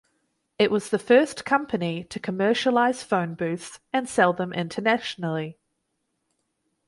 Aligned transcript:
It 0.57 0.71
was 0.71 0.89
the 0.89 0.97
first 0.97 1.45
company 1.45 2.03
to 2.05 2.19
commercialize 2.19 3.03
phonebooths 3.03 3.79
and 3.93 4.09
sell 4.09 4.33
them 4.33 4.51
internationally. 4.51 5.59